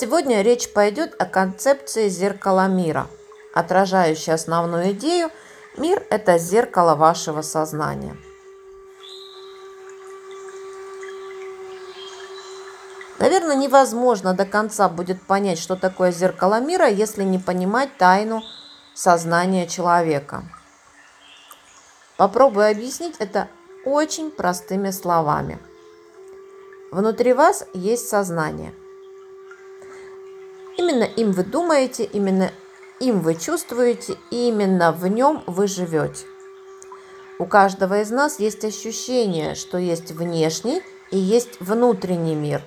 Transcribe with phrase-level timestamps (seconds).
[0.00, 3.08] Сегодня речь пойдет о концепции зеркала мира,
[3.52, 5.30] отражающей основную идею
[5.76, 8.16] «Мир– это зеркало вашего сознания».
[13.18, 18.42] Наверное, невозможно до конца будет понять, что такое зеркало мира, если не понимать тайну
[18.94, 20.44] сознания человека.
[22.16, 23.48] Попробую объяснить это
[23.84, 25.58] очень простыми словами.
[26.90, 28.72] Внутри вас есть сознание.
[30.76, 32.50] Именно им вы думаете, именно
[33.00, 36.26] им вы чувствуете, и именно в нем вы живете.
[37.38, 42.62] У каждого из нас есть ощущение, что есть внешний и есть внутренний мир.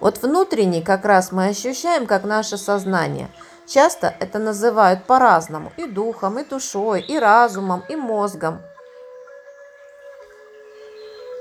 [0.00, 3.30] Вот внутренний как раз мы ощущаем как наше сознание.
[3.66, 8.60] Часто это называют по-разному и духом, и душой, и разумом, и мозгом–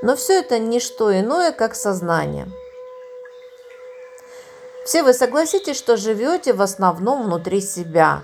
[0.06, 2.48] но все это не что иное, как сознание.
[4.86, 8.22] Все вы согласитесь, что живете в основном внутри себя.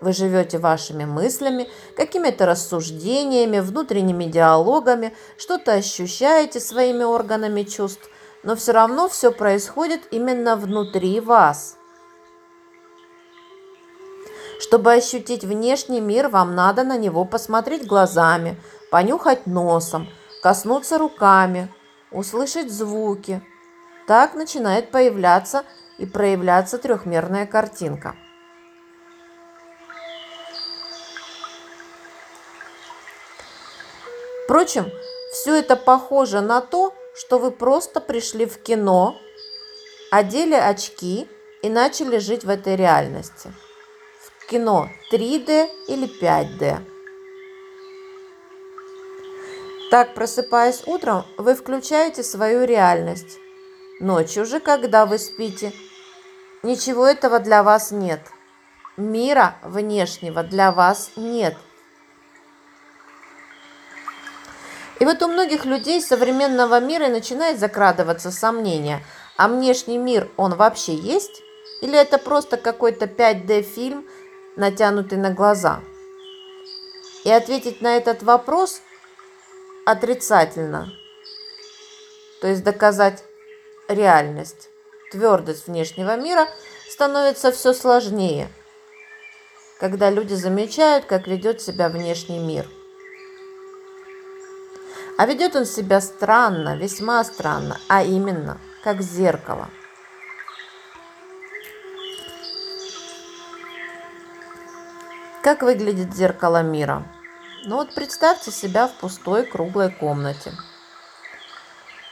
[0.00, 8.10] Вы живете вашими мыслями, какими-то рассуждениями, внутренними диалогами, что-то ощущаете своими органами чувств,
[8.42, 11.76] но все равно все происходит именно внутри вас.
[14.60, 20.08] Чтобы ощутить внешний мир, вам надо на него посмотреть глазами, понюхать носом–
[20.44, 21.72] коснуться руками,
[22.10, 23.40] услышать звуки.
[24.06, 25.64] Так начинает появляться
[25.98, 28.16] и проявляться трехмерная картинка.
[34.44, 34.90] Впрочем,
[35.32, 39.16] все это похоже на то, что вы просто пришли в кино,
[40.10, 41.28] одели очки
[41.62, 43.52] и начали жить в этой реальности.
[44.38, 46.78] В кино 3D или 5D.
[49.90, 53.38] Так, просыпаясь утром, вы включаете свою реальность.
[54.00, 55.72] Ночью же, когда вы спите,
[56.62, 58.20] ничего этого для вас нет.
[58.96, 61.56] Мира внешнего для вас нет.
[65.00, 69.04] И вот у многих людей современного мира начинает закрадываться сомнение,
[69.36, 71.42] а внешний мир, он вообще есть?
[71.80, 74.06] Или это просто какой-то 5D-фильм,
[74.56, 75.80] натянутый на глаза?
[77.24, 78.80] И ответить на этот вопрос–
[79.84, 80.92] отрицательно,
[82.40, 83.24] то есть доказать
[83.88, 84.70] реальность,
[85.10, 86.48] твердость внешнего мира
[86.88, 88.48] становится все сложнее,
[89.78, 92.66] когда люди замечают, как ведет себя внешний мир.
[95.16, 99.70] А ведет он себя странно, весьма странно, а именно, как зеркало.
[105.42, 107.06] Как выглядит зеркало мира?
[107.64, 110.52] Ну вот представьте себя в пустой круглой комнате.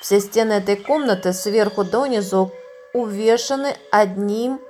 [0.02, 2.52] Все стены этой комнаты сверху донизу
[2.92, 4.60] увешаны одним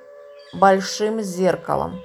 [0.53, 2.03] большим зеркалом.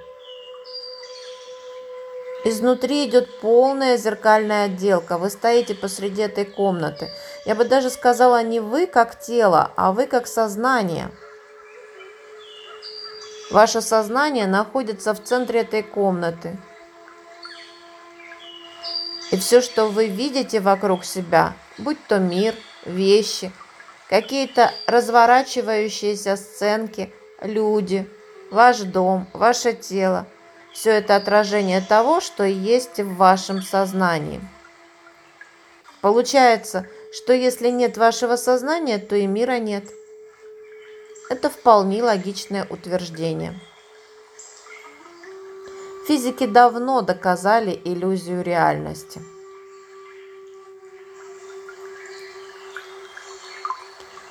[2.46, 5.18] Изнутри идет полная зеркальная отделка.
[5.18, 7.12] Вы стоите посреди этой комнаты.
[7.44, 11.12] Я бы даже сказала, не вы как тело, а вы как сознание.
[13.52, 16.58] Ваше сознание находится в центре этой комнаты.
[19.32, 22.56] И все, что вы видите вокруг себя, будь то мир,
[22.86, 23.52] вещи,
[24.10, 27.12] какие-то разворачивающиеся сценки,
[27.42, 28.10] люди,
[28.52, 30.28] ваш дом, ваше тело,
[30.74, 34.42] все это отражение того, что есть в вашем сознании.
[36.02, 39.86] Получается, что если нет вашего сознания, то и мира нет.
[41.30, 43.60] Это вполне логичное утверждение.
[46.08, 49.20] Физики давно доказали иллюзию реальности.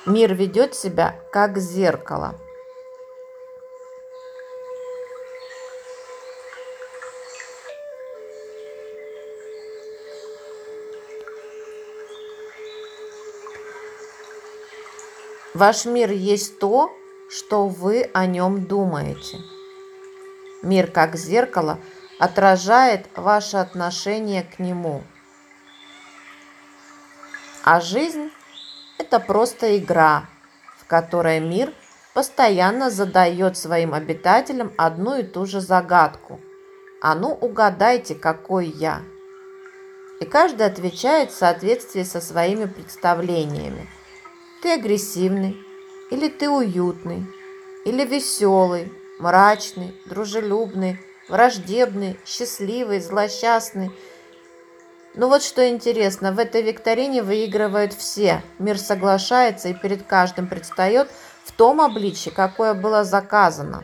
[0.07, 2.39] Мир ведет себя как зеркало.
[15.53, 16.89] Ваш мир есть то,
[17.29, 19.39] что вы о нем думаете.
[20.61, 21.81] Мир как зеркало
[22.17, 25.03] отражает ваше отношение к нему.
[27.65, 28.31] А жизнь–
[29.07, 30.25] это просто игра,
[30.77, 31.73] в которой мир
[32.13, 36.41] постоянно задает своим обитателям одну и ту же загадку.
[37.01, 39.01] А ну угадайте, какой я.
[40.19, 43.87] И каждый отвечает в соответствии со своими представлениями.
[44.61, 45.55] Ты агрессивный,
[46.09, 47.25] или ты уютный,
[47.85, 50.99] или веселый, мрачный, дружелюбный,
[51.29, 53.91] враждебный, счастливый, злосчастный.
[55.17, 58.43] Но вот что интересно, в этой викторине выигрывают все.
[58.59, 61.09] Мир соглашается и перед каждым предстает
[61.43, 63.83] в том обличье, какое было заказано.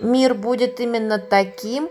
[0.00, 1.90] Мир будет именно таким,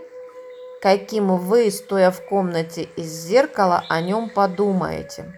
[0.80, 5.32] каким вы, стоя в комнате из зеркала, о нем подумаете.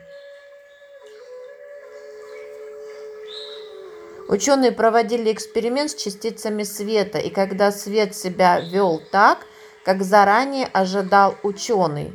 [4.26, 9.46] Ученые проводили эксперимент с частицами света, и когда свет себя вел так,
[9.84, 12.12] как заранее ожидал ученый,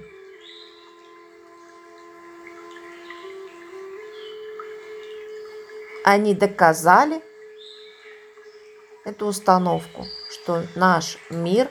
[6.04, 7.22] они доказали
[9.06, 11.70] эту установку, что наш мир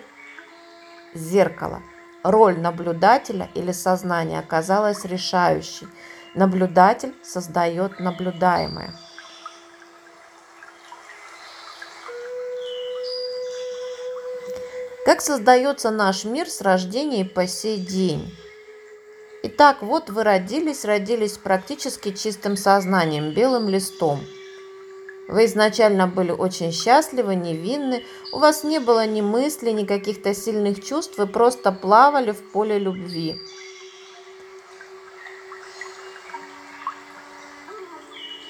[1.15, 1.83] –зеркало.
[2.23, 5.89] Роль наблюдателя или сознания оказалась решающей.
[6.35, 8.95] Наблюдатель создает наблюдаемое–
[15.09, 18.31] Как создается наш мир с рождения по сей день?
[19.43, 24.21] Итак, вот вы родились, родились практически чистым сознанием, белым листом.
[25.27, 30.85] Вы изначально были очень счастливы, невинны, у вас не было ни мыслей, ни каких-то сильных
[30.85, 33.41] чувств, вы просто плавали в поле любви.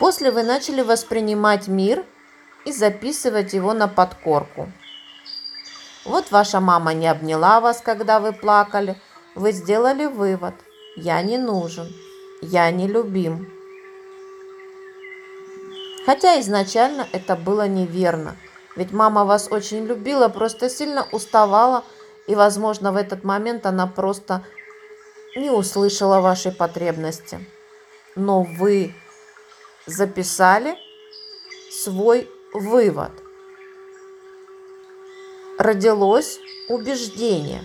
[0.00, 2.04] После вы начали воспринимать мир
[2.64, 4.72] и записывать его на подкорку–
[6.08, 8.96] вот ваша мама не обняла вас, когда вы плакали.
[9.34, 10.55] Вы сделали вывод.
[10.96, 11.94] Я не нужен.
[12.40, 13.52] Я не любим.
[16.06, 18.37] Хотя изначально это было неверно.
[18.75, 21.84] Ведь мама вас очень любила, просто сильно уставала,
[22.26, 24.44] и, возможно, в этот момент она просто
[25.37, 27.44] не услышала вашей потребности.
[28.14, 28.94] Но вы
[29.87, 30.78] записали
[31.70, 33.12] свой вывод–
[35.58, 36.38] родилось
[36.69, 37.62] убеждение.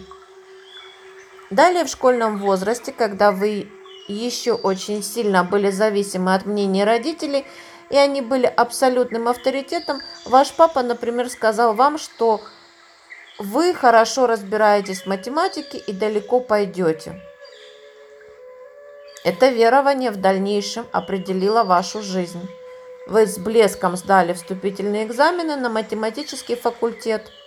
[1.52, 3.72] Далее в школьном возрасте, когда вы
[4.08, 7.46] еще очень сильно были зависимы от мнения родителей,
[7.90, 12.42] и они были абсолютным авторитетом, ваш папа, например, сказал вам, что
[13.38, 17.22] вы хорошо разбираетесь в математике и далеко пойдете.
[19.24, 22.50] Это верование в дальнейшем определило вашу жизнь.
[23.06, 27.32] Вы с блеском сдали вступительные экзамены на математический факультет–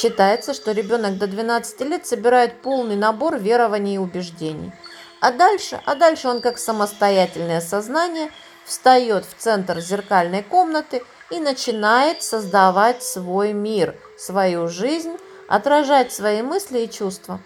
[0.00, 4.72] Считается, что ребенок до 12 лет собирает полный набор верований и убеждений.
[5.20, 8.30] А дальше, а дальше он как самостоятельное сознание
[8.64, 15.18] встает в центр зеркальной комнаты и начинает создавать свой мир, свою жизнь,
[15.48, 17.38] отражать свои мысли и чувства.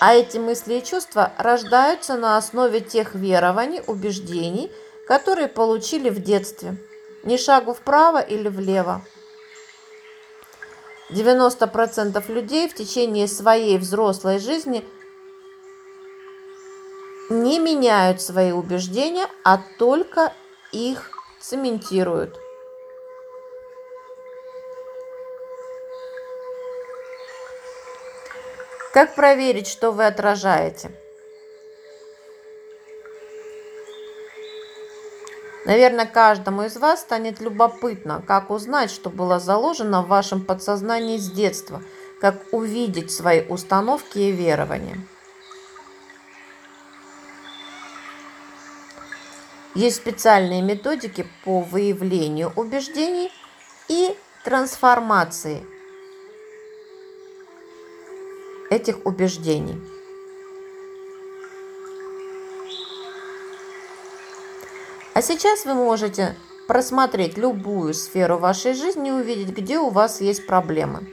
[0.00, 4.70] А эти мысли и чувства рождаются на основе тех верований, убеждений,
[5.06, 6.76] которые получили в детстве.
[7.22, 9.02] Ни шагу вправо или влево.
[11.10, 14.84] 90% людей в течение своей взрослой жизни
[17.30, 20.32] не меняют свои убеждения, а только
[20.72, 21.10] их
[21.40, 22.38] цементируют.
[28.92, 30.90] Как проверить, что вы отражаете?
[35.68, 41.30] Наверное, каждому из вас станет любопытно, как узнать, что было заложено в вашем подсознании с
[41.30, 41.82] детства,
[42.22, 44.98] как увидеть свои установки и верования.
[49.74, 53.30] Есть специальные методики по выявлению убеждений
[53.88, 55.66] и трансформации
[58.70, 59.78] этих убеждений.
[65.18, 66.36] А сейчас вы можете
[66.68, 71.08] просмотреть любую сферу вашей жизни и увидеть, где у вас есть проблемы.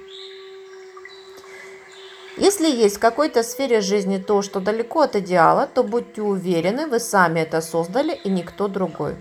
[2.38, 7.00] Если есть в какой-то сфере жизни то, что далеко от идеала, то будьте уверены, вы
[7.00, 9.16] сами это создали и никто другой.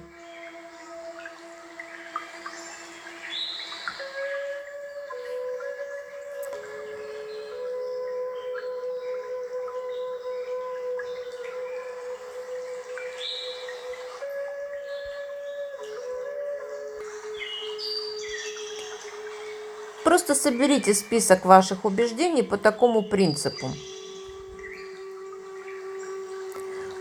[20.26, 23.70] Просто соберите список ваших убеждений по такому принципу.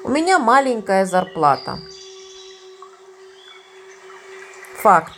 [0.04, 1.80] У меня маленькая зарплата.
[4.76, 5.14] Факт.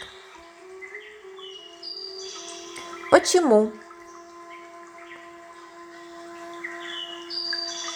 [3.09, 3.71] Почему?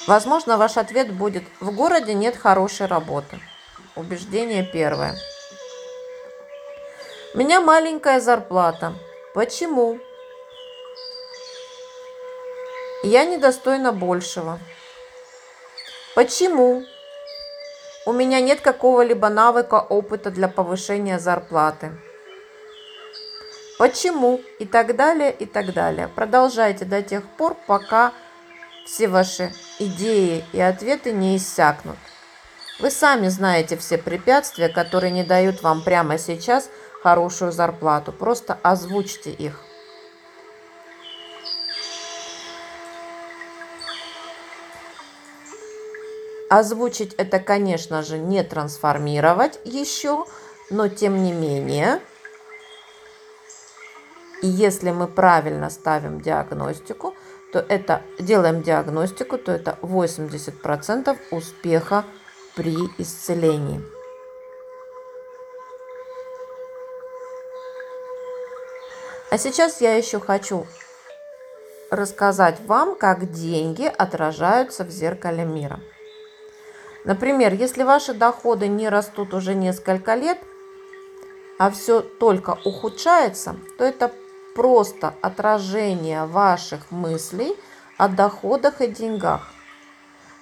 [0.07, 3.39] Возможно, ваш ответ будет «В городе нет хорошей работы».
[3.95, 5.15] Убеждение первое.
[7.35, 8.95] У меня маленькая зарплата.
[9.33, 9.99] Почему?
[13.03, 14.59] Я недостойна большего.
[16.15, 16.83] Почему?
[18.05, 21.91] У меня нет какого-либо навыка, опыта для повышения зарплаты.
[23.77, 24.41] Почему?
[24.57, 26.07] И так далее, и так далее.
[26.07, 28.13] Продолжайте до тех пор, пока
[28.85, 31.97] все ваши идеи и ответы не иссякнут.
[32.79, 36.69] Вы сами знаете все препятствия, которые не дают вам прямо сейчас
[37.01, 38.11] хорошую зарплату.
[38.11, 39.61] Просто озвучьте их.
[46.49, 50.25] Озвучить это, конечно же, не трансформировать еще,
[50.71, 52.01] но тем не менее,
[54.41, 57.13] и если мы правильно ставим диагностику,
[57.51, 62.05] то это делаем диагностику, то это 80% успеха
[62.55, 63.98] при исцелении.
[69.31, 70.65] А сейчас я еще хочу
[71.91, 75.79] рассказать вам, как деньги отражаются в зеркале мира.
[77.05, 80.39] Например, если ваши доходы не растут уже несколько лет,
[81.59, 84.11] а все только ухудшается, то это
[84.55, 87.55] просто отражение ваших мыслей
[87.97, 89.51] о доходах и деньгах.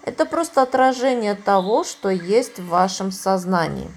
[0.03, 3.91] Это просто отражение того, что есть в вашем сознании.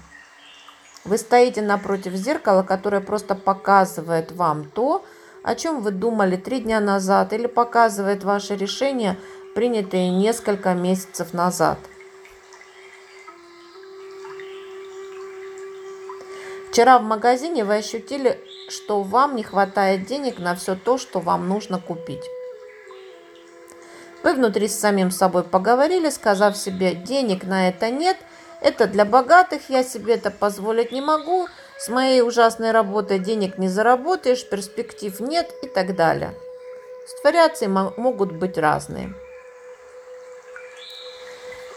[1.03, 5.03] Вы стоите напротив зеркала, которое просто показывает вам то,
[5.43, 9.17] о чем вы думали три дня назад, или показывает ваши решения,
[9.55, 11.79] принятые несколько месяцев назад.
[16.69, 18.39] Вчера в магазине вы ощутили,
[18.69, 22.23] что вам не хватает денег на все то, что вам нужно купить.
[24.23, 28.17] Вы внутри с самим собой поговорили, сказав себе, денег на это нет,
[28.61, 33.67] это для богатых, я себе это позволить не могу, с моей ужасной работой денег не
[33.67, 36.33] заработаешь, перспектив нет и так далее.
[37.23, 39.13] Вариации могут быть разные.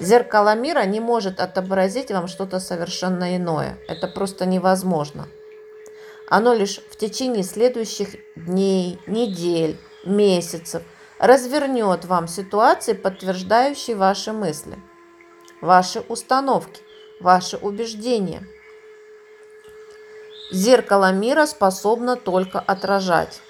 [0.00, 3.78] Зеркало мира не может отобразить вам что-то совершенно иное.
[3.88, 5.28] Это просто невозможно.
[6.28, 10.82] Оно лишь в течение следующих дней, недель, месяцев
[11.18, 14.78] развернет вам ситуации, подтверждающие ваши мысли,
[15.64, 16.82] ваши установки,
[17.20, 18.46] ваши убеждения.
[20.52, 23.40] Зеркало мира способно только отражать.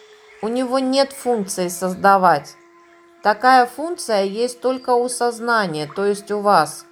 [0.41, 2.55] У него нет функции создавать.
[3.23, 6.87] Такая функция есть только у сознания, то есть у вас.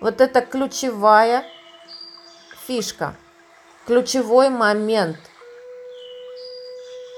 [0.00, 1.44] Вот это ключевая
[2.66, 3.16] фишка,
[3.86, 5.16] ключевой момент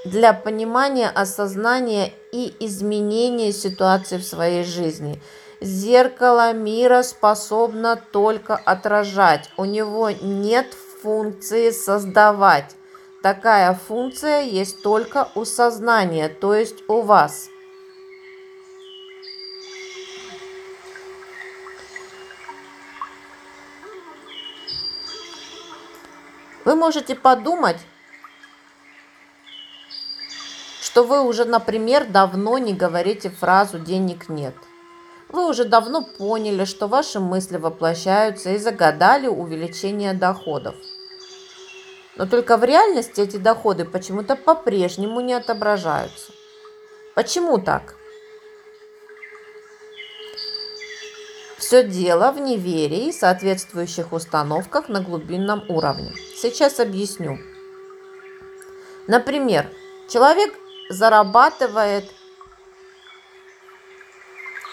[0.04, 5.20] для понимания, осознания и изменения ситуации в своей жизни.
[5.64, 9.50] Зеркало мира способно только отражать.
[9.56, 10.66] У него нет
[11.00, 12.76] функции создавать.
[13.23, 17.49] Такая функция есть только у сознания, то есть у вас.
[26.66, 27.78] Вы можете подумать,
[30.83, 34.54] что вы уже, например, давно не говорите фразу «денег нет».
[35.34, 40.76] Вы уже давно поняли, что ваши мысли воплощаются и загадали увеличение доходов.
[42.14, 46.30] Но только в реальности эти доходы почему-то по-прежнему не отображаются.
[47.16, 47.96] Почему так?
[51.58, 56.12] Все дело в неверии и соответствующих установках на глубинном уровне.
[56.36, 57.40] Сейчас объясню.
[59.08, 59.68] Например,
[60.08, 60.54] человек
[60.90, 62.04] зарабатывает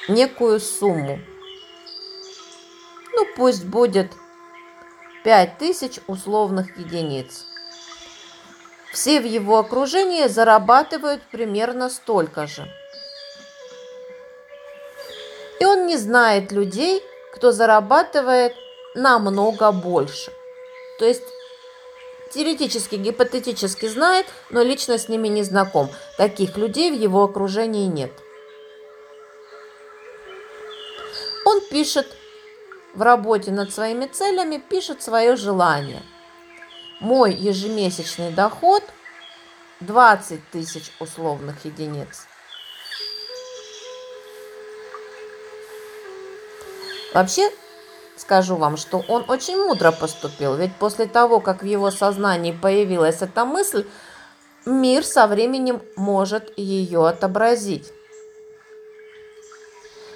[0.08, 1.20] некую сумму.
[3.14, 4.12] Ну, пусть будет
[5.24, 7.46] 5000 условных единиц.
[8.92, 12.68] Все в его окружении зарабатывают примерно столько же–
[15.62, 17.04] и он не знает людей,
[17.36, 18.56] кто зарабатывает
[18.96, 20.32] намного больше.
[20.98, 21.22] То есть
[22.32, 25.92] теоретически, гипотетически знает, но лично с ними не знаком.
[26.18, 28.12] Таких людей в его окружении нет.
[31.52, 32.08] Он пишет
[32.94, 36.02] в работе над своими целями, пишет свое желание.
[37.02, 38.84] Мой ежемесячный доход
[39.82, 42.26] 20 тысяч условных единиц.
[47.14, 47.52] Вообще,
[48.16, 53.22] скажу вам, что он очень мудро поступил, ведь после того, как в его сознании появилась
[53.22, 53.86] эта мысль,
[54.66, 57.92] мир со временем может ее отобразить.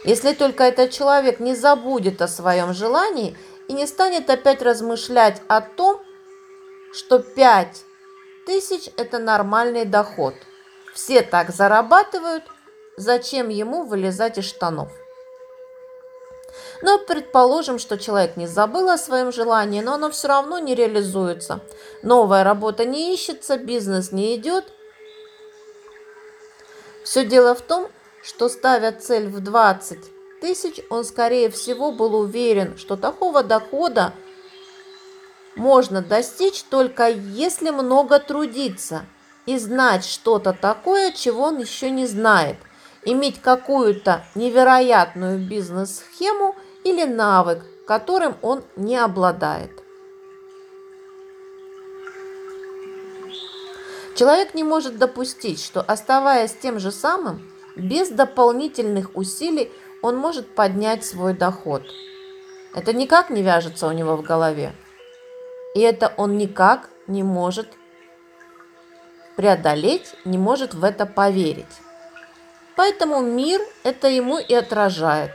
[0.06, 3.36] Если только этот человек не забудет о своем желании
[3.68, 6.00] и не станет опять размышлять о том,
[6.94, 7.84] что 5
[8.46, 10.36] тысяч– это нормальный доход.
[10.94, 12.44] Все так зарабатывают,
[12.98, 14.92] зачем ему вылезать из штанов?
[16.84, 21.62] Но предположим, что человек не забыл о своем желании, но оно все равно не реализуется.
[22.04, 24.66] Новая работа не ищется, бизнес не идет.
[27.04, 27.90] Все дело в том,
[28.26, 30.00] что ставя цель в 20
[30.42, 34.14] тысяч, он скорее всего был уверен, что такого дохода
[35.56, 39.06] можно достичь только если много трудиться
[39.46, 42.58] и знать что-то такое, чего он еще не знает,
[43.04, 49.72] иметь какую-то невероятную бизнес-схему или навык, которым он не обладает.
[54.16, 57.42] Человек не может допустить, что оставаясь тем же самым,
[57.76, 61.84] без дополнительных усилий он может поднять свой доход.
[62.74, 64.74] Это никак не вяжется у него в голове.
[65.76, 67.68] И это он никак не может
[69.36, 71.66] преодолеть, не может в это поверить.
[72.76, 75.32] Поэтому мир это ему и отражает.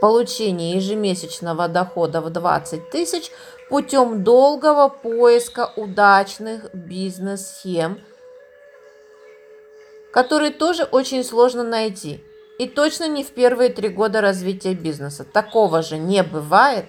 [0.00, 3.30] Получение ежемесячного дохода в 20 тысяч
[3.70, 8.00] путем долгого поиска удачных бизнес-схем,
[10.12, 12.22] которые тоже очень сложно найти.
[12.58, 15.24] И точно не в первые три года развития бизнеса.
[15.24, 16.84] Такого же не бывает.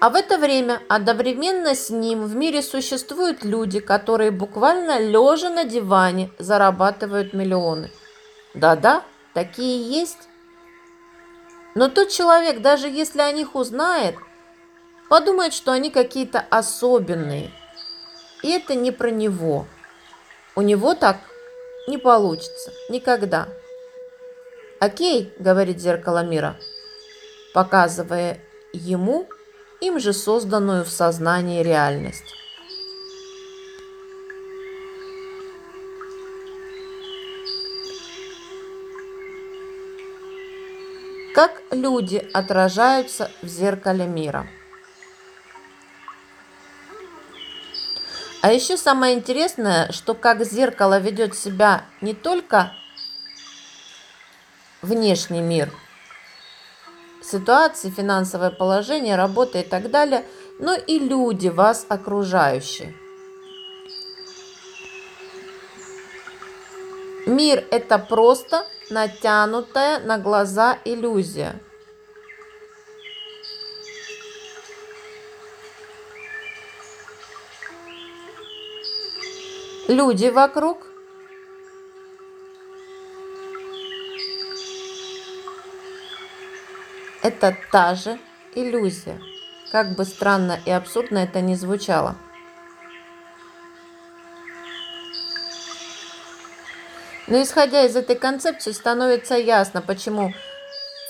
[0.00, 5.64] А в это время одновременно с ним в мире существуют люди, которые буквально лежа на
[5.64, 7.90] диване зарабатывают миллионы.
[8.54, 10.28] Да-да, такие есть.
[11.74, 14.16] Но тот человек, даже если о них узнает,
[15.08, 17.50] подумает, что они какие-то особенные.
[18.42, 19.66] И это не про него.
[20.54, 21.18] У него так
[21.88, 22.72] не получится.
[22.88, 23.48] Никогда.
[24.78, 26.56] «Окей»,— говорит зеркало мира,
[27.54, 28.40] показывая
[28.72, 29.26] ему
[29.80, 32.34] им же созданную в сознании реальность.
[41.34, 44.48] Как люди отражаются в зеркале мира–
[48.46, 52.72] А еще самое интересное, что как зеркало ведет себя не только
[54.82, 55.72] внешний мир,
[57.20, 60.24] ситуации, финансовое положение, работа и так далее,
[60.60, 62.94] но и люди, вас окружающие.
[67.26, 71.60] Мир– это просто натянутая на глаза иллюзия–
[79.88, 80.78] люди вокруг.
[87.22, 88.18] Это та же
[88.54, 89.20] иллюзия,
[89.72, 92.16] как бы странно и абсурдно это ни звучало.
[97.26, 100.32] Но исходя из этой концепции становится ясно, почему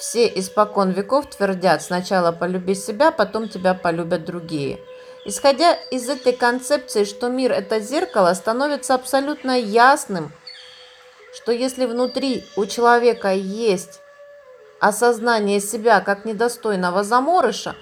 [0.00, 4.80] все испокон веков твердят сначала полюби себя, потом тебя полюбят другие–
[5.28, 10.30] Исходя из этой концепции, что мир– это зеркало, становится абсолютно ясным,
[11.34, 13.98] что если внутри у человека есть
[14.78, 17.74] осознание себя как недостойного заморыша,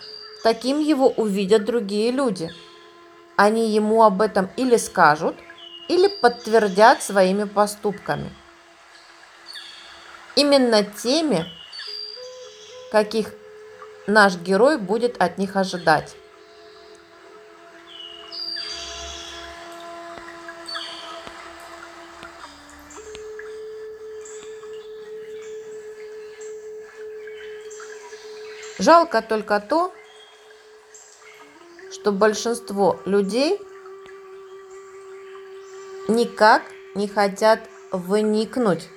[0.43, 2.51] таким его увидят другие люди.
[3.37, 5.37] Они ему об этом или скажут,
[5.89, 8.31] или подтвердят своими поступками.
[10.35, 11.45] Именно теми,
[12.91, 13.35] каких
[14.07, 16.17] наш герой будет от них ожидать.
[28.85, 29.95] Жалко только то,
[31.91, 33.59] что большинство людей
[36.07, 36.61] никак
[36.95, 37.61] не хотят
[37.93, 38.91] вникнуть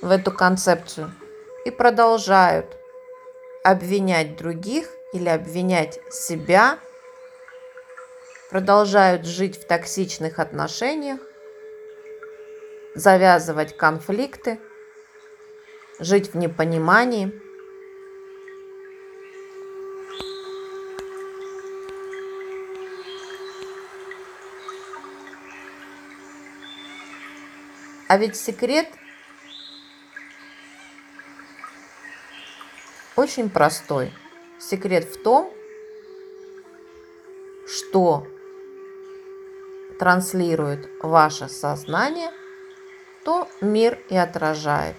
[0.00, 1.10] в эту концепцию
[1.64, 2.66] и продолжают
[3.64, 6.78] обвинять других или обвинять себя,
[8.48, 11.18] продолжают жить в токсичных отношениях,
[12.94, 14.60] завязывать конфликты,
[15.98, 17.32] жить в непонимании–
[28.14, 28.86] А ведь секрет
[33.16, 34.12] очень простой.
[34.60, 35.52] Секрет в том,
[37.66, 38.24] что
[39.98, 42.30] транслирует ваше сознание,
[43.24, 44.94] то мир и отражает.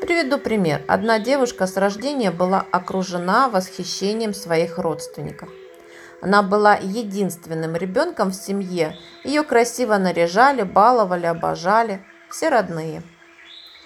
[0.00, 0.84] Приведу пример.
[0.86, 5.48] Одна девушка с рождения была окружена восхищением своих родственников–
[6.20, 8.96] Она была единственным ребенком в семье.
[9.24, 12.04] Ее красиво наряжали, баловали, обожали.
[12.30, 13.02] Все родные.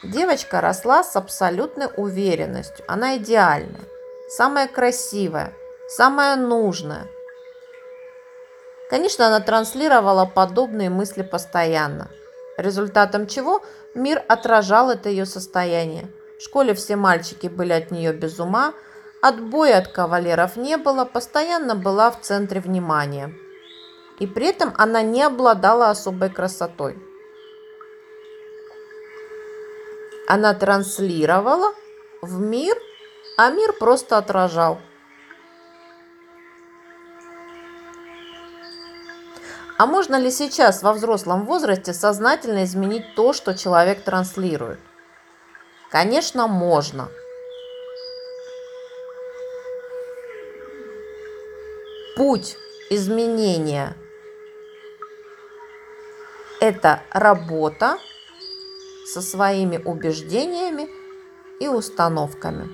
[0.03, 2.85] Девочка росла с абсолютной уверенностью.
[2.89, 3.81] Она идеальная,
[4.29, 5.53] самая красивая,
[5.89, 7.07] самая нужная.
[8.91, 12.11] Конечно, она транслировала подобные мысли постоянно,
[12.59, 13.63] результатом чего
[13.95, 16.11] мир отражал это ее состояние.
[16.39, 18.75] В школе все мальчики были от нее без ума,
[19.23, 23.33] отбоя от кавалеров не было, постоянно была в центре внимания.
[24.19, 26.99] И при этом она не обладала особой красотой.
[30.29, 31.73] Она транслировала
[32.21, 32.77] в мир,
[33.37, 34.81] а мир просто отражал.
[39.79, 44.79] А можно ли сейчас во взрослом возрасте сознательно изменить то, что человек транслирует?
[45.91, 47.09] Конечно, можно.
[52.25, 52.57] Путь
[52.89, 53.97] изменения–
[56.61, 57.99] это работа
[59.13, 60.89] со своими убеждениями
[61.59, 62.69] и установками.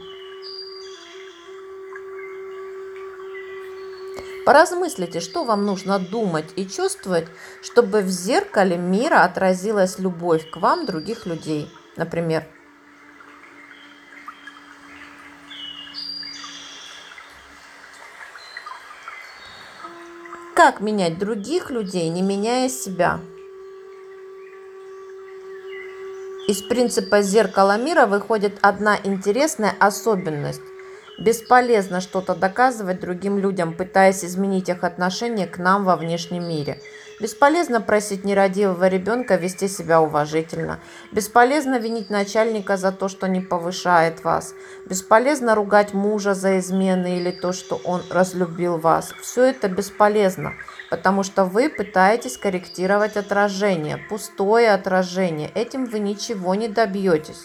[4.45, 7.29] Поразмыслите, что вам нужно думать и чувствовать,
[7.63, 11.71] чтобы в зеркале мира отразилась любовь к вам других людей.
[11.97, 12.47] Например,
[20.69, 23.21] как менять других людей, не меняя себя?
[26.47, 30.61] Из принципа зеркала мира выходит одна интересная особенность.
[31.19, 36.79] Бесполезно что-то доказывать другим людям, пытаясь изменить их отношение к нам во внешнем мире.
[37.21, 40.79] Бесполезно просить нерадивого ребенка вести себя уважительно.
[41.13, 44.55] Бесполезно винить начальника за то, что не повышает вас.
[44.87, 49.13] Бесполезно ругать мужа за измены или то, что он разлюбил вас.
[49.21, 50.55] Все это бесполезно
[50.91, 55.51] потому что вы пытаетесь корректировать отражение, пустое отражение.
[55.55, 57.43] Этим вы ничего не добьетесь.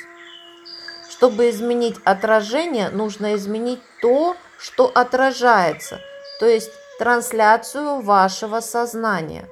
[1.09, 5.99] Чтобы изменить отражение, нужно изменить то, что отражается,
[6.39, 9.47] то есть трансляцию вашего сознания.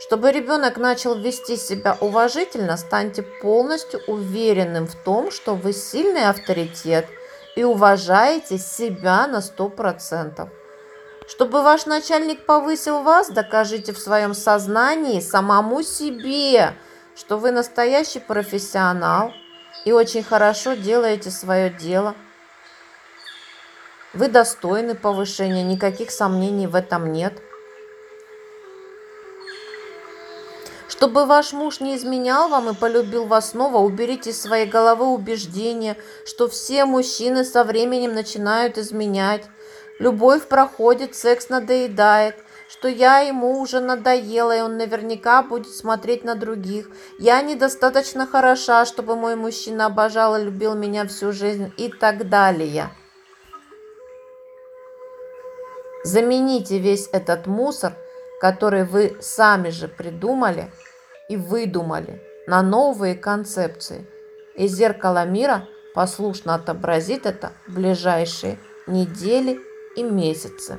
[0.00, 7.06] Чтобы ребенок начал вести себя уважительно, станьте полностью уверенным в том, что вы сильный авторитет
[7.54, 10.48] и уважаете себя на 100%.
[11.28, 16.74] Чтобы ваш начальник повысил вас, докажите в своем сознании самому себе,
[17.14, 19.32] что вы настоящий профессионал
[19.84, 22.14] и очень хорошо делаете свое дело.
[24.14, 27.34] Вы достойны повышения, никаких сомнений в этом нет.
[30.90, 35.96] Чтобы ваш муж не изменял вам и полюбил вас снова, уберите из своей головы убеждение,
[36.26, 39.44] что все мужчины со временем начинают изменять.
[40.00, 42.34] Любовь проходит, секс надоедает,
[42.68, 46.90] что я ему уже надоела, и он наверняка будет смотреть на других.
[47.20, 52.90] Я недостаточно хороша, чтобы мой мужчина обожал и любил меня всю жизнь и так далее.
[56.02, 57.92] Замените весь этот мусор,
[58.40, 60.72] который вы сами же придумали
[61.28, 64.06] и выдумали, на новые концепции.
[64.56, 69.60] И зеркало мира послушно отобразит это в ближайшие недели
[69.94, 70.78] и месяцы.